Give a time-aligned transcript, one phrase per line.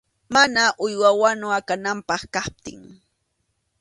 [0.33, 2.81] Mana uywa wanu akananpaq kaptin.